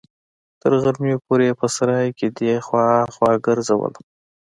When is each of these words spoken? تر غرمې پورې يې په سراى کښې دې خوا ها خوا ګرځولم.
تر 0.61 0.71
غرمې 0.81 1.13
پورې 1.25 1.45
يې 1.49 1.53
په 1.59 1.67
سراى 1.75 2.07
کښې 2.17 2.27
دې 2.37 2.53
خوا 2.65 2.83
ها 2.93 2.99
خوا 3.13 3.31
ګرځولم. 3.45 3.95